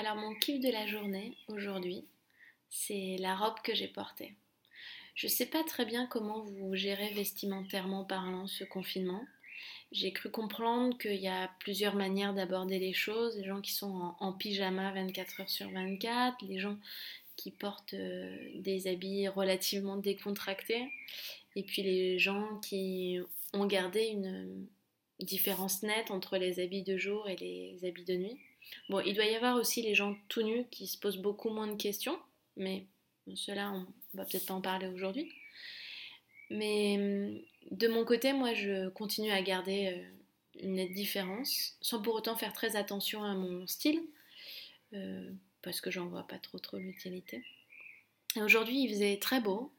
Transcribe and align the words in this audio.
Alors 0.00 0.14
mon 0.14 0.32
kiff 0.36 0.60
de 0.60 0.70
la 0.70 0.86
journée 0.86 1.36
aujourd'hui, 1.48 2.04
c'est 2.70 3.16
la 3.18 3.34
robe 3.34 3.58
que 3.64 3.74
j'ai 3.74 3.88
portée. 3.88 4.32
Je 5.16 5.26
ne 5.26 5.32
sais 5.32 5.46
pas 5.46 5.64
très 5.64 5.84
bien 5.84 6.06
comment 6.06 6.38
vous 6.38 6.76
gérez 6.76 7.12
vestimentairement 7.14 8.04
parlant 8.04 8.46
ce 8.46 8.62
confinement. 8.62 9.24
J'ai 9.90 10.12
cru 10.12 10.30
comprendre 10.30 10.96
qu'il 10.98 11.16
y 11.16 11.26
a 11.26 11.50
plusieurs 11.58 11.96
manières 11.96 12.32
d'aborder 12.32 12.78
les 12.78 12.92
choses. 12.92 13.36
Les 13.38 13.44
gens 13.44 13.60
qui 13.60 13.72
sont 13.72 14.14
en, 14.20 14.32
pyjama 14.32 14.92
24 14.92 15.40
heures 15.40 15.50
sur 15.50 15.68
24, 15.68 16.46
les 16.46 16.60
gens 16.60 16.78
qui 17.34 17.50
portent 17.50 17.94
euh, 17.94 18.50
des 18.54 18.86
habits 18.86 19.26
relativement 19.26 19.96
décontractés, 19.96 20.92
et 21.56 21.64
puis 21.64 21.82
les 21.82 22.20
gens 22.20 22.60
qui 22.60 23.18
ont 23.52 23.66
gardé 23.66 24.04
une 24.04 24.64
différence 25.20 25.82
nette 25.82 26.10
entre 26.10 26.36
les 26.36 26.60
habits 26.60 26.82
de 26.82 26.96
jour 26.96 27.28
et 27.28 27.36
les 27.36 27.84
habits 27.84 28.04
de 28.04 28.14
nuit. 28.14 28.38
Bon, 28.88 29.00
il 29.00 29.14
doit 29.14 29.24
y 29.24 29.34
avoir 29.34 29.56
aussi 29.56 29.82
les 29.82 29.94
gens 29.94 30.16
tout 30.28 30.42
nus 30.42 30.66
qui 30.70 30.86
se 30.86 30.98
posent 30.98 31.18
beaucoup 31.18 31.50
moins 31.50 31.66
de 31.66 31.76
questions, 31.76 32.18
mais 32.56 32.86
cela, 33.34 33.72
on 33.72 33.86
va 34.14 34.24
peut-être 34.24 34.46
pas 34.46 34.54
en 34.54 34.60
parler 34.60 34.86
aujourd'hui. 34.88 35.32
Mais 36.50 37.42
de 37.70 37.88
mon 37.88 38.04
côté, 38.04 38.32
moi, 38.32 38.54
je 38.54 38.88
continue 38.90 39.30
à 39.30 39.42
garder 39.42 39.92
euh, 39.94 40.62
une 40.62 40.74
nette 40.74 40.92
différence, 40.92 41.76
sans 41.80 42.00
pour 42.00 42.14
autant 42.14 42.36
faire 42.36 42.52
très 42.52 42.76
attention 42.76 43.22
à 43.22 43.34
mon 43.34 43.66
style, 43.66 44.00
euh, 44.94 45.30
parce 45.62 45.80
que 45.80 45.90
j'en 45.90 46.06
vois 46.06 46.26
pas 46.26 46.38
trop 46.38 46.58
trop 46.58 46.78
l'utilité. 46.78 47.44
Aujourd'hui, 48.36 48.82
il 48.82 48.88
faisait 48.88 49.18
très 49.18 49.40
beau, 49.40 49.72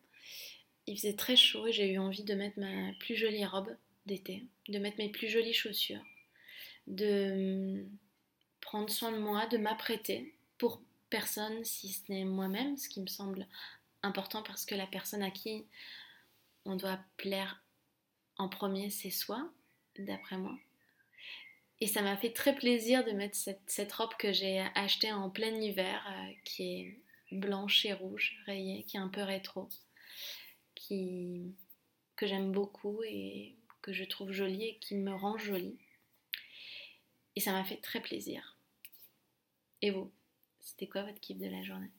il 0.86 0.98
faisait 0.98 1.16
très 1.16 1.36
chaud 1.36 1.68
et 1.68 1.72
j'ai 1.72 1.92
eu 1.92 1.98
envie 1.98 2.24
de 2.24 2.34
mettre 2.34 2.60
ma 2.60 2.94
plus 3.00 3.16
jolie 3.16 3.46
robe 3.46 3.76
d'été, 4.10 4.46
de 4.68 4.80
mettre 4.80 4.98
mes 4.98 5.10
plus 5.10 5.30
jolies 5.30 5.54
chaussures, 5.54 6.04
de 6.88 7.86
prendre 8.60 8.90
soin 8.90 9.12
de 9.12 9.20
moi, 9.20 9.46
de 9.48 9.58
m'apprêter 9.58 10.34
pour 10.58 10.82
personne 11.10 11.64
si 11.64 11.90
ce 11.94 12.12
n'est 12.12 12.26
moi-même, 12.26 12.78
ce 12.78 12.90
qui 12.90 13.02
me 13.02 13.08
semble 13.08 13.48
important 14.04 14.44
parce 14.44 14.66
que 14.66 14.76
la 14.76 14.88
personne 14.88 15.24
à 15.24 15.32
qui 15.32 15.66
on 16.66 16.76
doit 16.76 17.00
plaire 17.18 17.64
en 18.38 18.50
premier, 18.50 18.90
c'est 18.90 19.10
soi, 19.10 19.52
d'après 19.98 20.38
moi. 20.38 20.58
Et 21.82 21.88
ça 21.88 22.02
m'a 22.02 22.18
fait 22.18 22.32
très 22.32 22.56
plaisir 22.56 23.06
de 23.06 23.12
mettre 23.12 23.38
cette, 23.38 23.94
robe 23.94 24.14
que 24.18 24.34
j'ai 24.34 24.60
achetée 24.76 25.12
en 25.12 25.30
plein 25.30 25.54
hiver, 25.56 26.06
euh, 26.10 26.32
qui 26.44 26.64
est 26.64 27.02
blanche 27.32 27.86
et 27.86 27.94
rouge, 27.94 28.38
rayée, 28.46 28.84
qui 28.84 28.98
est 28.98 29.00
un 29.00 29.08
peu 29.08 29.22
rétro, 29.22 29.70
qui, 30.76 31.54
que 32.16 32.28
j'aime 32.28 32.52
beaucoup 32.52 33.02
et 33.04 33.56
que 33.90 33.96
je 33.96 34.04
trouve 34.04 34.32
jolie 34.32 34.66
et 34.66 34.78
qui 34.78 34.94
me 34.94 35.12
rend 35.12 35.40
jolie. 35.40 35.80
Et 37.36 37.40
ça 37.40 37.54
m'a 37.54 37.64
fait 37.64 37.78
très 37.78 38.00
plaisir. 38.00 38.56
Et 39.82 39.90
vous, 39.90 40.12
c'était 40.60 40.86
quoi 40.86 41.02
votre 41.02 41.20
kiff 41.20 41.40
de 41.40 41.48
la 41.48 41.64
journée? 41.64 41.90